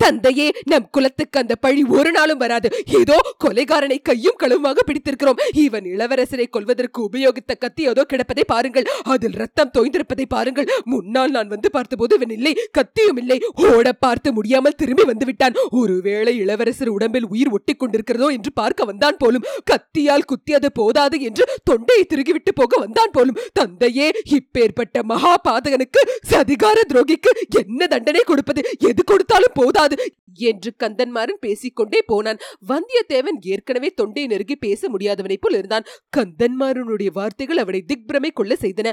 தந்தையே 0.00 0.46
நம் 0.70 0.88
குலத்துக்கு 0.96 1.38
அந்த 1.42 1.54
பழி 1.64 1.82
ஒரு 1.96 2.10
நாளும் 2.16 2.40
வராது. 2.42 2.68
ஏதோ 3.00 3.16
கொலைகாரனை 3.44 3.98
கையும் 4.08 4.38
களவுமாக 4.42 4.82
பிடித்திருக்கிறோம். 4.88 5.40
இவன் 5.64 5.86
இளவரசரை 5.92 6.46
கொல்வதற்கு 6.56 6.98
உபயோகித்த 7.08 7.52
கத்தி 7.64 7.82
ஏதோ 7.90 8.02
கிடப்பதை 8.12 8.44
பாருங்கள். 8.52 8.86
அதில் 9.14 9.36
ரத்தம் 9.42 9.72
தோய்ந்திருப்பதை 9.76 10.26
பாருங்கள். 10.34 10.68
முன்னால் 10.92 11.34
நான் 11.36 11.52
வந்து 11.54 11.70
பார்த்தபோது 11.76 12.14
இவன் 12.18 12.34
இல்லை 12.36 12.52
கத்தியும் 12.78 13.20
இல்லை. 13.22 13.38
ஓட 13.70 13.86
பார்த்து 14.04 14.32
முடியாமல் 14.38 14.78
திரும்பி 14.82 15.06
வந்து 15.12 15.28
விட்டான் 15.30 15.56
ஒருவேளை 15.80 16.34
இளவரசர் 16.44 16.92
உடம்பில் 16.96 17.28
உயிர் 17.32 17.52
ஒட்டி 17.58 17.74
கொண்டிருக்கிறதோ 17.74 18.28
என்று 18.36 18.52
பார்க்க 18.60 18.90
வந்தான் 18.90 19.20
போலும். 19.24 19.46
கத்தியால் 19.72 20.28
குத்தியது 20.32 20.70
போதாது 20.80 21.18
என்று 21.30 21.46
தொண்டையை 21.70 22.04
திருகிவிட்டு 22.12 22.54
போக 22.60 22.80
வந்தான் 22.84 23.14
போலும். 23.16 23.40
தந்தையே 23.52 24.08
இப்பேற்பட்ட 24.38 25.02
மகா 25.12 25.34
பாதகனுக்கு 25.48 26.02
சதிகார 26.30 26.78
துரோகிக்கு 26.92 27.32
என்ன 27.62 27.80
தண்டனை 27.86 28.24
கொடுப்பது? 28.32 28.62
எது 28.90 29.02
கொடுத்தாலும் 29.04 29.56
போதாது. 29.60 29.85
என்று 30.34 30.72
கந்தன்மாறன் 30.82 31.40
பேசிக்கொண்டே 31.40 32.02
போனான். 32.02 32.38
வந்தியத்தேவன் 32.68 33.38
ஏற்கனவே 33.40 33.90
தொண்டை 33.90 34.26
நெருங்கி 34.26 34.56
பேச 34.56 34.88
முடியாதவனைப் 34.88 35.40
போல் 35.40 35.54
இருந்தான். 35.54 35.84
கந்தன்மாறனுடைய 36.16 37.10
வார்த்தைகள் 37.12 37.56
அவனை 37.56 37.84
திக்பிரமை 37.86 38.30
கொள்ள 38.32 38.56
செய்தன. 38.60 38.92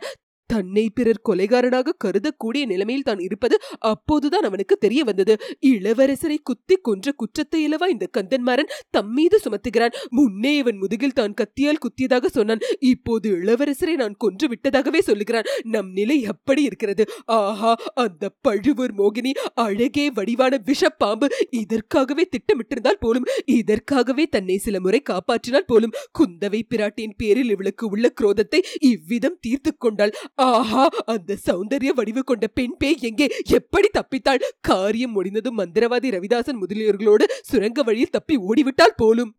தன்னை 0.50 0.86
பிறர் 0.90 1.24
கொலைகாரனாக 1.30 1.96
கருதக்கூடிய 2.06 2.64
நிலைமையில் 2.66 3.08
தான் 3.10 3.20
இருப்பது 3.20 3.56
அப்போதுதான் 3.92 4.44
அவனுக்கு 4.44 4.76
தெரிய 4.78 5.02
வந்தது 5.04 5.34
இளவரசரை 5.72 6.38
குத்தி 6.44 6.76
கொன்ற 6.82 7.12
குற்றத்தை 7.12 7.60
இலவா 7.68 7.88
இந்த 7.88 8.06
கந்தன்மாறன் 8.18 8.72
தம்மீது 8.90 9.38
சுமத்துகிறான்? 9.46 9.96
முன்னே 10.10 10.52
இவன் 10.58 10.78
முதுகில் 10.78 11.18
தான் 11.20 11.34
கத்தியால் 11.34 11.82
குத்தியதாக 11.86 12.30
சொன்னான். 12.30 12.64
இப்போது 12.80 13.30
இளவரசரை 13.38 13.96
நான் 13.96 14.16
கொன்று 14.18 14.48
விட்டதாகவே 14.48 15.00
சொல்லுகிறான். 15.00 15.50
நம் 15.66 15.92
நிலை 15.92 16.18
எப்படி 16.34 16.64
இருக்கிறது. 16.64 17.06
ஆஹா 17.40 17.72
அந்த 17.96 18.24
பழுவூர் 18.42 18.94
மோகினி 18.94 19.32
அழகே 19.66 20.06
வடிவான 20.12 20.60
விஷப்பாம்பு. 20.70 21.30
இதற்காகவே 21.62 22.26
திட்டமிட்டிருந்தால் 22.36 23.02
போலும் 23.06 23.28
இதற்காகவே 23.60 24.26
தன்னை 24.28 24.58
சில 24.58 24.80
முறை 24.80 25.02
காப்பாற்றினால் 25.12 25.70
போலும். 25.72 25.96
குந்தவை 26.20 26.62
பிராட்டியின் 26.70 27.18
பேரில் 27.18 27.50
இவளுக்கு 27.50 27.86
உள்ள 27.90 28.06
குரோதத்தை 28.22 28.62
இவ்விதம் 28.92 29.40
தீர்த்து 29.40 29.72
கொண்டாள். 29.78 30.16
ஆஹா 30.38 30.90
அந்த 31.06 31.38
சௌந்தரிய 31.46 31.88
வடிவு 31.90 32.24
கொண்ட 32.24 32.48
பெண் 32.48 32.76
பேய் 32.78 32.98
எங்கே? 33.02 33.28
எப்படி 33.50 33.90
தப்பித்தாள்? 33.94 34.42
காரியம் 34.62 35.12
முடிந்ததும் 35.12 35.58
மந்திரவாதி 35.58 36.10
ரவிதாசன் 36.10 36.62
முதலியோர்களோடு 36.62 37.26
சுரங்க 37.42 37.84
வழியில் 37.84 38.10
தப்பி 38.10 38.38
ஓடிவிட்டால் 38.38 38.96
போலும். 38.96 39.32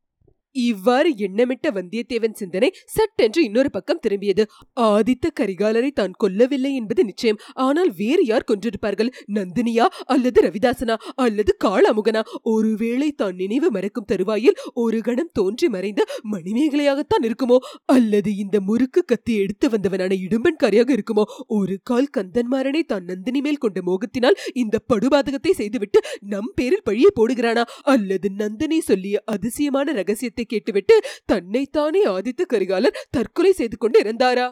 இவ்வாறு 0.54 1.10
எண்ணமிட்ட 1.18 1.66
வந்தியத்தேவன் 1.78 2.36
சிந்தனை 2.40 2.68
சட்டென்று 2.96 3.40
இன்னொரு 3.44 3.70
பக்கம் 3.70 4.00
திரும்பியது. 4.04 4.42
ஆதித்த 4.88 5.30
கரிகாலரை 5.40 5.90
தான் 5.90 6.14
கொல்லவில்லை 6.22 6.72
என்பது 6.74 7.04
நிச்சயம். 7.04 7.40
ஆனால் 7.66 7.90
வேறு 8.00 8.24
யார் 8.26 8.48
கொன்றிருப்பார்கள்? 8.50 9.10
நந்தினியா 9.34 9.86
அல்லது 10.06 10.40
ரவிதாசனா 10.46 10.96
அல்லது 11.16 11.52
காளாமுகனா? 11.64 12.22
ஒருவேளை 12.42 13.10
தான் 13.12 13.36
நினைவு 13.36 13.70
மறக்கும் 13.70 14.08
தருவாயில் 14.12 14.58
ஒரு 14.74 15.00
கணம் 15.00 15.32
தோன்றி 15.32 15.68
மறைந்த 15.68 16.02
மணிமேகலையாகத்தான் 16.32 17.26
இருக்குமோ? 17.28 17.58
அல்லது 17.86 18.30
இந்த 18.36 18.56
முறுக்கு 18.60 19.02
கத்தி 19.04 19.34
எடுத்து 19.36 19.68
வந்தவனான 19.68 20.12
இடும்பன்காரியாக 20.26 20.90
இருக்குமோ? 20.96 21.24
ஒரு 21.58 21.76
கால் 21.82 22.12
கந்தன்மாரனை 22.18 22.82
தான் 22.82 23.04
நந்தினி 23.04 23.40
மேல் 23.40 23.62
கொண்ட 23.64 23.80
மோகத்தினால் 23.80 24.38
இந்த 24.54 24.76
படுபாதகத்தை 24.92 25.52
செய்துவிட்டு 25.52 25.98
நம் 26.32 26.52
பேரில் 26.54 26.86
பழியை 26.88 27.10
போடுகிறானா? 27.20 27.64
அல்லது 27.82 28.30
நந்தினி 28.42 28.80
சொல்லிய 28.80 29.22
அதிசயமான 29.26 29.92
ரகசியத்தை 29.92 30.43
கேட்டுவிட்டு 30.44 30.96
தன்னைத்தானே 31.26 32.02
ஆதித்த 32.06 32.42
கரிகாலர் 32.48 32.98
தற்கொலை 33.10 33.52
செய்து 33.52 33.76
கொண்டு 33.76 33.98
இருந்தாரா 34.00 34.46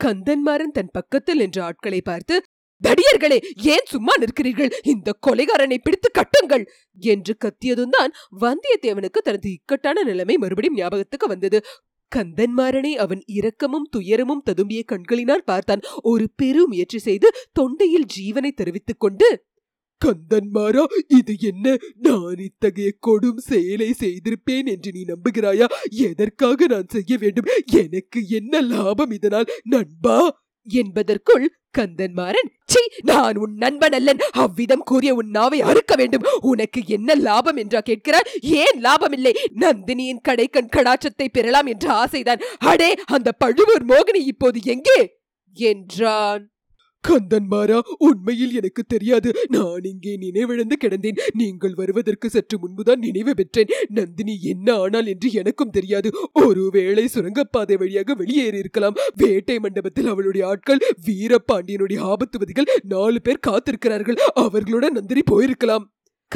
கந்தன்மாறன் 0.00 0.76
தன் 0.76 0.92
பக்கத்தில் 0.92 1.38
நின்ற 1.38 1.58
ஆட்களை 1.64 2.00
பார்த்து 2.02 2.34
தடியர்களே 2.82 3.38
ஏன் 3.66 3.88
சும்மா 3.88 4.12
நிற்கிறீர்கள்? 4.20 4.72
இந்த 4.84 5.14
கொலைகாரனை 5.26 5.78
பிடித்து 5.78 6.08
கட்டுங்கள்! 6.10 6.64
என்று 6.98 7.32
கத்தியதும் 7.44 7.94
தான் 7.96 8.12
வந்தியத்தேவனுக்கு 8.40 9.20
தனது 9.20 9.48
இக்கட்டான 9.50 10.02
நிலைமை 10.02 10.36
மறுபடியும் 10.36 10.78
ஞாபகத்துக்கு 10.78 11.26
வந்தது. 11.26 11.58
கந்தன்மாறனை 12.12 12.92
அவன் 12.96 13.22
இரக்கமும் 13.28 13.88
துயரமும் 13.90 14.44
ததும்பிய 14.46 14.82
கண்களினால் 14.84 15.44
பார்த்தான். 15.44 15.82
ஒரு 16.02 16.26
பெரு 16.36 16.62
முயற்சி 16.66 16.98
செய்து 16.98 17.30
தொண்டையில் 17.52 18.08
ஜீவனை 18.16 18.52
தெரிவித்துக் 18.52 19.00
கொண்டு 19.00 19.28
கந்தன்மாரா 20.04 20.84
இது 21.08 21.36
என்ன? 21.40 21.76
நான் 21.96 22.38
இத்தகைய 22.38 22.90
கொடும் 23.06 23.36
செயலை 23.36 23.94
செய்திருப்பேன் 24.00 24.64
என்று 24.64 24.92
நீ 24.92 25.04
நம்புகிறாயா? 25.04 25.66
எதற்காக 25.90 26.66
நான் 26.66 26.86
செய்ய 26.86 27.16
வேண்டும்? 27.18 27.48
எனக்கு 27.70 28.28
என்ன 28.28 28.60
லாபம் 28.60 29.10
இதனால் 29.10 29.50
நண்பா? 29.64 30.18
என்பதற்குள் 30.66 31.54
கந்தன்மாறன் 31.78 32.48
சி 32.64 32.80
நான் 33.02 33.36
உன் 33.36 33.54
நண்பன் 33.54 33.92
அல்லன். 33.92 34.18
அவ்விதம் 34.32 34.82
கூறிய 34.82 35.14
உன் 35.14 35.30
நாவை 35.30 35.60
அறுக்க 35.60 35.94
வேண்டும். 35.96 36.26
உனக்கு 36.40 36.82
என்ன 36.86 37.14
லாபம் 37.14 37.56
என்றா 37.56 37.80
கேட்கிறார் 37.80 38.28
ஏன் 38.40 38.80
லாபம் 38.80 39.12
இல்லை 39.12 39.32
நந்தினியின் 39.60 40.24
கடைக்கண் 40.28 40.72
கடாச்சத்தை 40.76 41.28
பெறலாம் 41.32 41.66
என்ற 41.66 42.04
ஆசைதான். 42.04 42.42
அடே 42.58 42.94
அந்த 43.06 43.32
பழுவூர் 43.32 43.86
மோகினி 43.86 44.22
இப்போது 44.26 44.60
எங்கே? 44.64 45.00
என்றான். 45.56 46.50
கந்தன்மாரா 47.10 47.78
உண்மையில் 47.98 48.54
எனக்கு 48.54 48.82
தெரியாது. 48.84 49.32
நான் 49.48 49.82
இங்கே 49.82 50.16
நினைவிழந்து 50.16 50.76
கிடந்தேன். 50.84 51.20
நீங்கள் 51.34 51.74
வருவதற்கு 51.74 52.30
சற்று 52.30 52.58
முன்புதான் 52.58 52.98
நினைவு 52.98 53.34
பெற்றேன். 53.34 53.72
நந்தினி 53.88 54.42
என்ன 54.42 54.74
ஆனால் 54.74 55.06
என்று 55.06 55.32
எனக்கும் 55.32 55.70
தெரியாது. 55.70 56.10
ஒருவேளை 56.32 57.06
சுரங்கப்பாதை 57.06 57.76
வழியாக 57.76 58.14
வெளியேறி 58.14 58.58
இருக்கலாம். 58.58 58.98
வேட்டை 59.16 59.58
மண்டபத்தில் 59.58 60.06
அவளுடைய 60.06 60.46
ஆட்கள் 60.46 60.84
வீரபாண்டியனுடைய 61.06 62.00
ஆபத்துவதிகள் 62.12 62.68
நாலு 62.84 63.20
பேர் 63.22 63.44
காத்திருக்கிறார்கள். 63.46 64.20
அவர்களுடன் 64.34 64.92
நந்தினி 64.92 65.24
போயிருக்கலாம். 65.30 65.86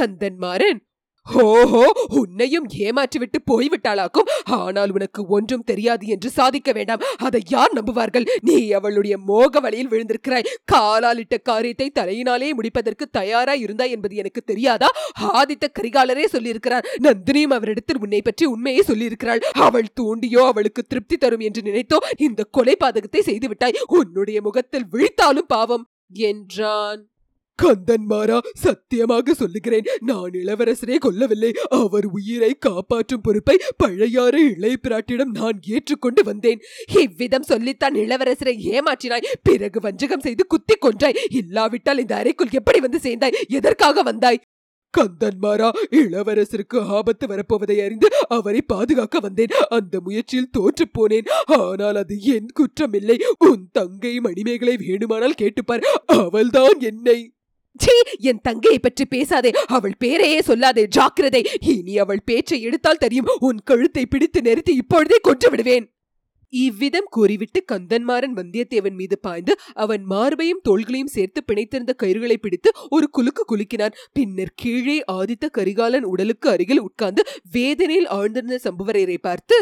கந்தன்மாறன் 0.00 0.80
ஹோஹோ 1.26 1.82
உன்னையும் 2.20 2.66
ஏமாற்றிவிட்டு 2.84 3.38
போய்விட்டாளாக்கும் 3.50 4.30
ஆனால் 4.44 4.90
உனக்கு 4.90 5.26
ஒன்றும் 5.26 5.64
தெரியாது 5.64 6.06
என்று 6.06 6.30
சாதிக்க 6.30 6.72
வேண்டாம். 6.72 7.04
அதை 7.16 7.40
யார் 7.48 7.72
நம்புவார்கள்? 7.72 8.26
நீ 8.40 8.70
அவளுடைய 8.70 9.18
மோக 9.18 9.60
வழியில் 9.60 9.88
விழுந்திருக்கிறாய். 9.88 10.48
காலாலிட்ட 10.72 11.38
காரியத்தை 11.42 11.90
தலையினாலே 11.90 12.54
முடிப்பதற்கு 12.54 13.06
தயாரா 13.10 13.54
இருந்தாய் 13.54 13.90
என்பது 13.90 14.16
எனக்கு 14.16 14.42
தெரியாதா? 14.44 14.88
ஆதித்த 15.32 15.68
கரிகாலரே 15.80 16.26
சொல்லியிருக்கிறார். 16.32 16.88
நந்தினியும் 16.98 17.56
அவரிடத்தில் 17.58 18.00
உன்னை 18.00 18.22
பற்றி 18.22 18.46
உண்மையை 18.46 18.84
சொல்லியிருக்கிறாள். 18.88 19.44
அவள் 19.52 19.94
தூண்டியோ 20.00 20.44
அவளுக்கு 20.44 20.82
திருப்தி 20.82 21.16
தரும் 21.16 21.40
என்று 21.40 21.62
நினைத்தோ 21.62 22.00
இந்த 22.16 22.44
கொலை 22.44 22.76
பாதகத்தை 22.80 23.22
செய்துவிட்டாய். 23.26 23.78
உன்னுடைய 23.86 24.40
முகத்தில் 24.42 24.90
விழித்தாலும் 24.92 25.50
பாவம் 25.54 25.86
என்றான். 26.10 27.11
கந்தன்மாரா 27.62 28.38
சத்தியமாக 28.52 29.34
சொல்லுகிறேன். 29.34 29.84
நான் 30.00 30.30
இளவரசரை 30.30 30.96
கொல்லவில்லை. 30.98 31.50
அவர் 31.68 32.04
உயிரை 32.04 32.54
காப்பாற்றும் 32.54 33.20
பொறுப்பை 33.20 33.58
பழையாறு 33.84 34.40
இளைய 34.56 34.76
பிராட்டிடம் 34.82 35.32
நான் 35.32 35.60
ஏற்றுக்கொண்டு 35.66 36.24
வந்தேன். 36.24 36.60
இவ்விதம் 36.94 37.42
சொல்லித்தான் 37.42 37.94
இளவரசரை 37.94 38.54
ஏமாற்றினாய். 38.72 39.28
பிறகு 39.42 39.80
வஞ்சகம் 39.80 40.20
செய்து 40.20 40.46
குத்தி 40.46 40.74
கொன்றாய். 40.74 41.16
இல்லாவிட்டால் 41.30 41.98
இந்த 41.98 42.16
அறைக்குள் 42.16 42.48
எப்படி 42.50 42.80
வந்து 42.80 43.00
சேர்ந்தாய்? 43.00 43.32
எதற்காக 43.48 44.02
வந்தாய்? 44.02 44.40
கந்தன்மாரா 44.98 45.70
இளவரசருக்கு 45.90 46.78
ஆபத்து 46.78 47.26
வரப்போவதை 47.26 47.84
அறிந்து 47.84 48.08
அவரை 48.28 48.62
பாதுகாக்க 48.62 49.18
வந்தேன். 49.20 49.54
அந்த 49.68 50.00
முயற்சியில் 50.00 50.50
தோற்று 50.50 50.86
போனேன். 50.98 51.28
ஆனால் 51.46 51.96
அது 51.96 52.20
என் 52.20 52.48
குற்றமில்லை. 52.60 53.22
உன் 53.38 53.68
தங்கை 53.72 54.20
மணிமேகலை 54.20 54.76
வேணுமானால் 54.76 55.38
கேட்டுப்பார். 55.42 55.80
அவள்தான் 56.06 56.80
என்னை 56.80 57.32
சீ 57.80 57.92
என் 58.18 58.40
தங்கையை 58.40 58.78
பற்றி 58.78 59.04
பேசாதே. 59.04 59.50
அவள் 59.66 59.96
பேரையே 60.04 60.38
சொல்லாதே. 60.46 60.84
ஜாக்கிரதை. 60.86 61.46
இனி 61.60 61.98
அவள் 61.98 62.22
பேச்சை 62.24 62.62
எடுத்தால் 62.62 62.96
தெரியும். 62.96 63.26
உன் 63.38 63.58
கழுத்தை 63.64 64.06
பிடித்து 64.06 64.42
நிறுத்தி 64.42 64.74
இப்பொழுதே 64.74 65.18
கொன்று 65.22 65.50
விடுவேன். 65.50 65.86
இவ்விதம் 66.48 67.06
கூறிவிட்டு 67.10 67.64
கந்தன்மாறன் 67.72 68.34
வந்தியத்தேவன் 68.36 68.94
மீது 68.94 69.18
பாய்ந்து 69.18 69.58
அவன் 69.74 70.04
மார்பையும் 70.10 70.60
தோள்களையும் 70.68 71.12
சேர்த்து 71.12 71.42
பிணைத்திருந்த 71.46 71.92
கயிறுகளை 72.02 72.36
பிடித்து 72.36 72.72
ஒரு 72.90 73.10
குலுக்கு 73.10 73.44
குலுக்கினான். 73.48 73.94
பின்னர் 74.12 74.52
கீழே 74.54 75.04
ஆதித்த 75.12 75.46
கரிகாலன் 75.50 76.04
உடலுக்கு 76.04 76.48
அருகில் 76.50 76.80
உட்கார்ந்து 76.80 77.24
வேதனையில் 77.52 78.08
ஆழ்ந்திருந்த 78.08 78.58
சம்புவரையரை 78.64 79.18
பார்த்து 79.20 79.58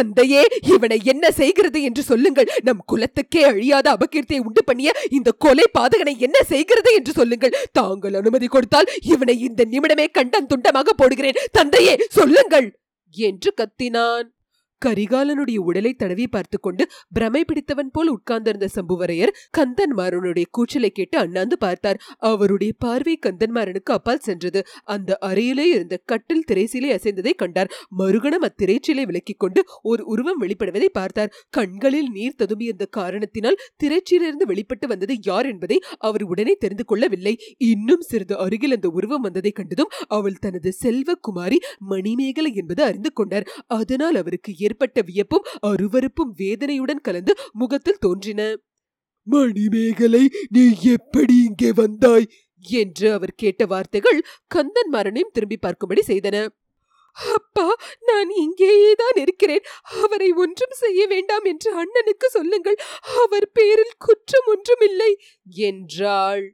தந்தையே 0.00 0.42
இவனை 0.66 0.98
என்ன 1.04 1.30
செய்கிறது 1.30 1.78
என்று 1.82 2.02
சொல்லுங்கள். 2.02 2.48
நம் 2.62 2.84
குலத்துக்கே 2.92 3.42
அழியாத 3.42 3.86
அபகீர்த்தியை 3.92 4.40
உண்டு 4.40 4.64
பண்ணிய 4.64 4.90
இந்த 5.10 5.30
கொலை 5.32 5.66
பாதகனை 5.78 6.14
என்ன 6.18 6.38
செய்கிறது 6.42 6.94
என்று 6.94 7.12
சொல்லுங்கள். 7.12 7.54
தாங்கள் 7.72 8.14
அனுமதி 8.14 8.46
கொடுத்தால் 8.46 8.90
இவனை 9.02 9.38
இந்த 9.40 9.64
நிமிடமே 9.70 10.06
கண்டம் 10.10 10.46
துண்டமாக 10.46 10.90
போடுகிறேன். 10.96 11.38
தந்தையே 11.52 11.94
சொல்லுங்கள். 12.08 12.68
என்று 13.12 13.54
கத்தினான். 13.56 14.28
கரிகாலனுடைய 14.86 15.58
உடலை 15.58 15.92
தடவி 15.92 16.26
பார்த்து 16.26 16.58
கொண்டு 16.60 16.84
பிரமை 17.12 17.42
பிடித்தவன் 17.44 17.90
போல் 17.92 18.10
உட்கார்ந்திருந்த 18.10 18.68
சம்புவரையர் 18.76 19.32
கந்தன்மாறனுடைய 19.58 20.46
கூச்சலை 20.50 20.90
கேட்டு 20.90 21.16
அண்ணாந்து 21.18 21.56
பார்த்தார். 21.58 21.98
அவருடைய 22.30 22.72
பார்வை 22.78 23.14
கந்தன்மாறனுக்கு 23.26 23.92
அப்பால் 23.96 24.24
சென்றது. 24.28 24.60
அந்த 24.84 25.18
அறையிலே 25.20 25.66
இருந்த 25.74 25.96
கட்டில் 26.04 26.44
திரைசீலை 26.50 26.90
அசைந்ததை 26.96 27.34
கண்டார். 27.34 27.70
மறுகணம் 27.98 28.46
அத்திரைச்சீலை 28.48 29.04
விலக்கிக் 29.10 29.38
கொண்டு 29.38 29.62
ஒரு 29.82 30.02
உருவம் 30.04 30.40
வெளிப்படுவதை 30.42 30.90
பார்த்தார். 30.92 31.32
கண்களில் 31.50 32.10
நீர் 32.10 32.38
ததும்பியிருந்த 32.38 32.86
காரணத்தினால் 32.90 33.60
திரைச்சியிலிருந்து 33.84 34.46
வெளிப்பட்டு 34.46 34.86
வந்தது 34.86 35.16
யார் 35.22 35.46
என்பதை 35.46 35.78
அவர் 35.98 36.24
உடனே 36.24 36.54
தெரிந்து 36.58 36.84
கொள்ளவில்லை. 36.84 37.34
இன்னும் 37.70 38.00
சிறிது 38.00 38.36
அருகில் 38.38 38.76
அந்த 38.76 38.88
உருவம் 38.88 39.20
வந்ததை 39.20 39.52
கண்டதும் 39.52 39.92
அவள் 40.08 40.40
தனது 40.40 40.70
செல்வகுமாரி 40.82 41.58
மணிமேகலை 41.92 42.52
என்பது 42.54 42.82
அறிந்து 42.82 43.12
கொண்டார். 43.12 43.48
அதனால் 43.80 44.14
அவருக்கு 44.14 44.50
ஏற்பட்ட 44.70 45.00
வியப்பும் 45.02 45.48
அருவருப்பும் 45.66 46.34
வேதனையுடன் 46.36 47.06
கலந்து 47.06 47.34
முகத்தில் 47.52 48.02
தோன்றின. 48.06 48.42
மணிமேகலை 49.26 50.22
நீ 50.48 50.62
எப்படி 50.92 51.34
இங்கே 51.48 51.70
வந்தாய்? 51.72 52.28
என்று 52.64 53.06
அவர் 53.12 53.38
கேட்ட 53.42 53.62
வார்த்தைகள் 53.66 54.18
கந்தன் 54.54 54.90
மரணையும் 54.92 55.32
திரும்பி 55.32 55.58
பார்க்கும்படி 55.62 56.02
செய்தன. 56.06 56.36
அப்பா 57.16 57.66
நான் 58.00 58.30
இங்கேயே 58.42 58.90
தான் 58.94 59.16
இருக்கிறேன். 59.16 59.64
அவரை 60.02 60.28
ஒன்றும் 60.42 60.74
செய்ய 60.82 61.00
வேண்டாம் 61.06 61.46
என்று 61.52 61.70
அண்ணனுக்கு 61.82 62.26
சொல்லுங்கள். 62.28 62.78
அவர் 63.22 63.48
பேரில் 63.52 63.96
குற்றம் 63.98 64.48
ஒன்றுமில்லை 64.52 65.10
என்றாள். 65.66 66.44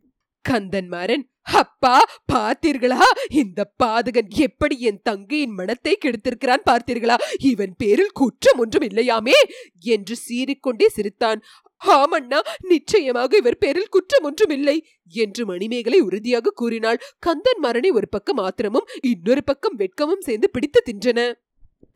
கந்தன்மாறன் 0.44 1.24
அப்பா 1.46 2.04
பார்த்தீர்களா? 2.32 3.00
இந்த 3.28 3.72
பாதகன் 3.84 4.28
எப்படி 4.28 4.80
என் 4.80 5.00
தங்கையின் 5.02 5.54
மனத்தை 5.54 5.98
கெடுத்திருக்கிறான் 6.04 6.66
பார்த்தீர்களா? 6.70 7.16
இவன் 7.38 7.74
பேரில் 7.78 8.12
குற்றம் 8.12 8.58
ஒன்றும் 8.58 8.82
இல்லையாமே 8.82 9.34
என்று 9.78 10.16
சீறிக்கொண்டே 10.28 10.86
சிரித்தான். 10.86 11.42
ஆமண்ணா 11.82 12.38
நிச்சயமாக 12.60 13.36
இவர் 13.36 13.58
பேரில் 13.58 13.88
குற்றம் 13.88 14.22
ஒன்றும் 14.22 14.50
இல்லை 14.50 14.86
என்று 15.06 15.46
மணிமேகலை 15.46 16.00
உறுதியாக 16.00 16.50
கூறினாள். 16.50 17.02
கந்தன் 17.18 17.60
மரணி 17.62 17.90
ஒரு 17.90 18.08
பக்கம் 18.08 18.36
ஆத்திரமும் 18.36 18.88
இன்னொரு 19.00 19.44
பக்கம் 19.44 19.78
வெட்கமும் 19.78 20.24
சேர்ந்து 20.24 20.50
பிடித்து 20.50 20.82
தின்றன. 20.82 21.32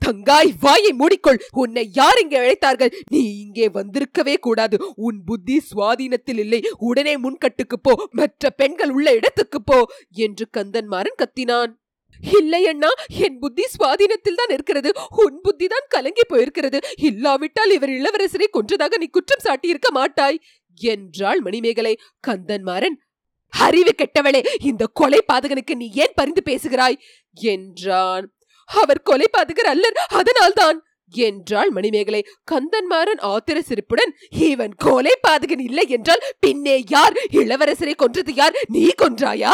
தங்காய் 0.02 0.50
வாயை 0.60 0.92
மூடிக்கொள். 0.98 1.40
உன்னை 1.52 1.90
யார் 1.94 2.20
இங்கே 2.22 2.38
அழைத்தார்கள்? 2.38 2.92
நீ 3.10 3.40
இங்கே 3.40 3.68
வந்திருக்கவே 3.68 4.34
கூடாது. 4.40 4.78
உன் 4.96 5.24
புத்தி 5.24 5.56
சுவாதீனத்தில் 5.70 6.38
இல்லை. 6.38 6.60
உடனே 6.78 7.16
முன்கட்டுக்கு 7.16 7.78
போ. 7.82 7.94
மற்ற 8.10 8.50
பெண்கள் 8.50 8.90
உள்ள 8.90 9.14
இடத்துக்கு 9.14 9.62
போ 9.62 9.78
என்று 10.10 10.46
கந்தன்மாறன் 10.58 11.20
கத்தினான். 11.22 11.72
இல்லை 12.22 12.66
அண்ணா 12.66 12.88
என் 13.08 13.38
புத்தி 13.38 13.64
சுவாதீனத்தில் 13.74 14.34
தான் 14.34 14.48
இருக்கிறது. 14.48 14.90
உன் 15.16 15.38
புத்தி 15.42 15.66
தான் 15.66 15.86
கலங்கி 15.88 16.24
போயிருக்கிறது. 16.28 16.78
இல்லாவிட்டால் 17.00 17.70
இவர் 17.70 17.90
இளவரசரை 17.90 18.48
கொன்றதாக 18.52 18.98
நீ 18.98 19.06
குற்றம் 19.06 19.44
சாட்டியிருக்க 19.44 19.90
மாட்டாய் 19.90 20.40
என்றாள் 20.80 21.40
மணிமேகலை. 21.40 21.94
கந்தன்மாறன் 22.28 22.98
அறிவு 23.52 23.92
கெட்டவளே 23.92 24.40
இந்த 24.62 24.86
கொலை 24.92 25.20
பாதகனுக்கு 25.32 25.74
நீ 25.74 25.86
ஏன் 25.94 26.14
பரிந்து 26.14 26.42
பேசுகிறாய்? 26.42 26.98
என்றான். 27.36 28.26
அவர் 28.74 29.02
கொலை 29.02 29.26
பாதகர் 29.32 29.66
அல்லர் 29.66 30.06
அதனால்தான். 30.08 30.84
என்றாள் 31.12 31.70
மணிமேகலை. 31.70 32.26
கந்தன்மாறன் 32.50 33.20
ஆத்திர 33.20 33.58
சிரிப்புடன் 33.58 34.16
இவன் 34.30 34.74
கொலை 34.74 35.12
பாதகன் 35.28 35.60
இல்லை 35.60 35.88
என்றால் 35.88 36.20
பின்னே 36.40 36.84
யார்? 36.88 37.12
இளவரசரை 37.12 37.94
கொன்றது 37.94 38.34
யார்? 38.34 38.54
நீ 38.68 38.90
கொன்றாயா? 39.02 39.52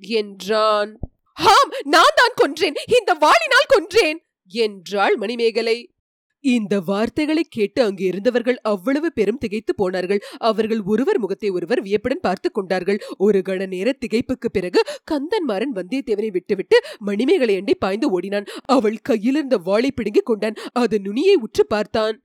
என்றான். 0.00 0.98
ஆம் 1.34 1.70
நான் 1.82 2.14
தான் 2.14 2.34
கொன்றேன். 2.34 2.74
இந்த 2.86 3.14
வாளினால் 3.14 3.68
கொன்றேன். 3.68 4.18
என்றாள் 4.48 5.16
மணிமேகலை. 5.16 5.92
இந்த 6.40 6.80
வார்த்தைகளை 6.80 7.46
கேட்டு 7.48 7.82
அங்கு 7.82 8.04
இருந்தவர்கள் 8.04 8.58
அவ்வளவு 8.62 9.12
பெரும் 9.12 9.38
திகைத்து 9.38 9.74
போனார்கள். 9.74 10.20
அவர்கள் 10.38 10.82
ஒருவர் 10.82 11.18
முகத்தை 11.18 11.50
ஒருவர் 11.50 11.82
வியப்புடன் 11.82 12.20
பார்த்து 12.20 12.50
கொண்டார்கள். 12.50 13.00
ஒரு 13.18 13.42
கண 13.44 13.66
நேர 13.66 13.94
திகைப்புக்கு 14.06 14.48
பிறகு 14.52 14.82
கந்தன்மாறன் 15.10 15.74
வந்தியத்தேவனை 15.74 16.30
விட்டுவிட்டு 16.30 16.80
மணிமேகலை 16.98 17.56
அண்டை 17.56 17.74
பாய்ந்து 17.74 18.10
ஓடினான். 18.10 18.46
அவள் 18.64 18.98
கையிலிருந்த 19.02 19.56
வாளை 19.56 19.90
பிடுங்கிக் 19.90 20.26
கொண்டான். 20.26 20.54
அது 20.72 21.00
நுனியை 21.00 21.34
உற்று 21.34 21.66
பார்த்தான். 21.66 22.22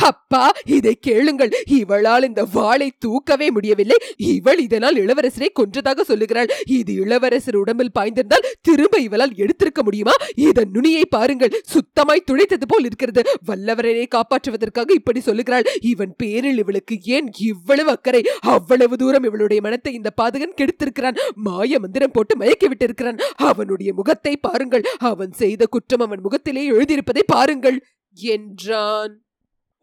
அப்பா 0.00 0.52
இதை 0.64 0.98
கேளுங்கள். 1.00 1.50
இவளால் 1.66 2.22
இந்த 2.22 2.44
வாளை 2.44 2.92
தூக்கவே 2.98 3.50
முடியவில்லை. 3.50 3.96
இவள் 4.16 4.58
இதனால் 4.58 4.94
இளவரசரை 4.94 5.48
கொன்றதாக 5.60 6.00
சொல்லுகிறாள். 6.00 6.46
இது 6.66 6.94
இளவரசர் 6.94 7.56
உடம்பில் 7.56 7.90
பாய்ந்திருந்தால் 7.98 8.46
திரும்ப 8.62 8.98
இவளால் 8.98 9.32
எடுத்திருக்க 9.36 9.82
முடியுமா? 9.82 10.12
இதன் 10.34 10.70
நுனியை 10.70 11.04
பாருங்கள். 11.06 11.62
சுத்தமாய் 11.74 12.24
துளைத்தது 12.30 12.62
போல் 12.68 12.84
இருக்கிறது. 12.84 13.22
வல்லவரனை 13.46 14.06
காப்பாற்றுவதற்காக 14.14 14.90
இப்படி 14.90 15.20
சொல்லுகிறாள். 15.20 15.64
இவன் 15.80 16.14
பேரில் 16.16 16.58
இவளுக்கு 16.58 16.98
ஏன் 17.02 17.30
இவ்வளவு 17.38 17.90
அக்கறை? 17.90 18.24
அவ்வளவு 18.40 18.96
தூரம் 18.96 19.22
இவளுடைய 19.22 19.62
மனத்தை 19.62 19.92
இந்த 19.92 20.10
பாதகன் 20.22 20.56
கெடுத்திருக்கிறான். 20.56 21.18
மாய 21.34 21.78
மந்திரம் 21.78 22.10
போட்டு 22.10 22.36
மயக்கி 22.36 22.66
விட்டிருக்கிறான். 22.66 23.20
அவனுடைய 23.36 23.94
முகத்தை 23.94 24.36
பாருங்கள். 24.36 24.82
அவன் 24.98 25.32
செய்த 25.32 25.66
குற்றம் 25.66 26.00
அவன் 26.00 26.20
முகத்திலே 26.22 26.70
எழுதியிருப்பதை 26.70 27.22
பாருங்கள். 27.26 27.86
என்றான். 28.14 29.23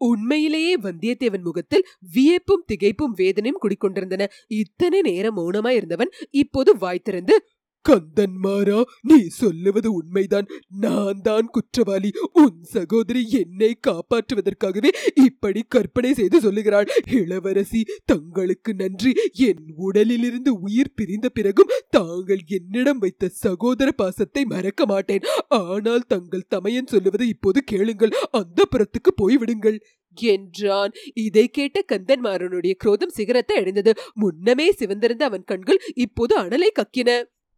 உண்மையிலேயே 0.02 0.74
வந்தியத்தேவன் 0.78 1.42
முகத்தில் 1.42 1.86
வியப்பும் 2.14 2.64
திகைப்பும் 2.66 3.16
வேதனையும் 3.16 3.62
குடிக்கொண்டிருந்தன. 3.62 4.28
இத்தனை 4.54 5.00
நேரம் 5.00 5.36
மௌனமாய் 5.36 5.78
இருந்தவன் 5.80 6.12
இப்போது 6.34 6.70
வாய்த்திருந்து 6.76 7.36
கந்தன்மாரா 7.88 8.82
நீ 9.00 9.26
சொல்லுவது 9.26 9.92
உண்மைதான். 9.92 10.48
நான் 10.68 11.20
தான் 11.20 11.46
குற்றவாளி. 11.46 12.10
உன் 12.32 12.62
சகோதரி 12.62 13.28
என்னை 13.30 13.76
காப்பாற்றுவதற்காகவே 13.88 14.90
இப்படி 15.14 15.62
கற்பனை 15.68 16.14
செய்து 16.14 16.40
சொல்லுகிறாள். 16.40 16.88
இளவரசி 17.10 17.84
தங்களுக்கு 18.04 18.74
நன்றி. 18.74 19.12
என் 19.32 19.64
உடலிலிருந்து 19.76 20.60
உயிர் 20.60 20.94
பிரிந்த 20.94 21.28
பிறகும் 21.28 21.72
தாங்கள் 21.90 22.42
என்னிடம் 22.46 22.98
வைத்த 22.98 23.28
சகோதர 23.28 23.90
பாசத்தை 23.92 24.44
மறக்க 24.44 24.86
மாட்டேன். 24.86 25.26
ஆனால் 25.48 26.08
தங்கள் 26.08 26.48
தமையன் 26.48 26.86
சொல்லுவதை 26.86 27.28
இப்போது 27.28 27.64
கேளுங்கள். 27.64 28.10
அந்த 28.30 28.62
புறத்துக்கு 28.70 29.12
போய்விடுங்கள். 29.22 29.78
என்றான். 30.16 30.92
இதை 31.14 31.48
கேட்ட 31.48 31.84
கந்தன்மாறனுடைய 31.88 32.74
குரோதம் 32.78 33.08
சிகரத்தை 33.08 33.56
அடைந்தது. 33.56 33.92
முன்னமே 34.14 34.70
சிவந்திருந்த 34.70 35.22
அவன் 35.22 35.44
கண்கள் 35.44 35.80
இப்போது 35.94 36.34
அனலை 36.38 36.70
கக்கின. 36.80 37.10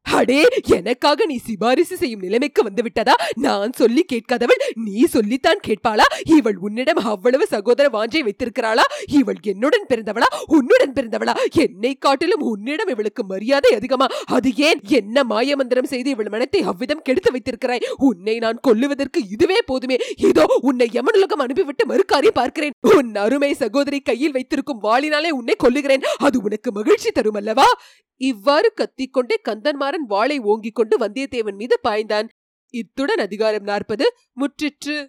அடே 0.06 0.48
எனக்காக 0.66 1.24
நீ 1.24 1.36
சிபாரிசு 1.46 1.96
செய்யும் 1.96 2.20
நிலைமைக்கு 2.20 2.62
வந்துவிட்டதா? 2.62 3.14
நான் 3.34 3.72
சொல்லி 3.72 4.04
கேட்காதவள் 4.12 4.60
நீ 4.74 5.04
சொல்லித்தான் 5.04 5.60
கேட்பாளா? 5.66 6.06
இவள் 6.24 6.56
உன்னிடம் 6.56 6.96
அவ்வளவு 6.96 7.46
சகோதர 7.46 7.88
வாஞ்சை 7.88 8.22
வைத்திருக்கிறாளா? 8.22 8.82
இவள் 9.10 9.38
என்னுடன் 9.42 9.86
பிறந்தவளா? 9.88 10.28
உன்னுடன் 10.46 10.92
பிறந்தவளா? 10.92 11.34
என்னை 11.52 11.94
காட்டிலும் 11.94 12.40
உன்னிடம் 12.40 12.88
இவளுக்கு 12.88 13.24
மரியாதை 13.24 13.74
அதிகமா? 13.74 14.06
அது 14.26 14.54
ஏன் 14.56 14.80
என்ன 14.88 15.24
மாயமந்திரம் 15.24 15.84
செய்து 15.84 16.10
இவள் 16.10 16.28
மனத்தை 16.28 16.62
அவ்விதம் 16.62 17.02
கெடுத்து 17.02 17.32
வைத்திருக்கிறாய்? 17.32 17.84
உன்னை 17.96 18.38
நான் 18.38 18.60
கொல்லுவதற்கு 18.68 19.22
இதுவே 19.30 19.58
போதுமே. 19.66 19.98
இதோ 20.16 20.46
உன்னை 20.60 20.90
யமனுலகம் 20.92 21.44
அனுப்பிவிட்டு 21.46 21.86
மறுக்காரி 21.86 22.30
பார்க்கிறேன். 22.30 22.72
உன் 22.80 23.14
அருமை 23.14 23.54
சகோதரி 23.54 24.00
கையில் 24.00 24.32
வைத்திருக்கும் 24.32 24.82
வாளினாலே 24.82 25.28
உன்னை 25.28 25.56
கொல்லுகிறேன். 25.64 26.06
அது 26.18 26.40
உனக்கு 26.42 26.72
மகிழ்ச்சி 26.72 27.10
தரும் 27.10 27.34
அல்லவா 27.34 27.68
இவ்வாறு 28.16 28.72
கத்திக்கொண்டே 28.76 29.36
கந்தன்மாறன் 29.48 30.06
வாளை 30.08 30.38
ஓங்கிக் 30.40 30.74
கொண்டு 30.74 30.98
வந்தியத்தேவன் 30.98 31.56
மீது 31.56 31.80
பாய்ந்தான். 31.88 32.28
இத்துடன் 32.74 33.18
அதிகாரம் 33.18 33.62
நாற்பது. 33.62 34.16
முற்றிற்று. 34.40 35.02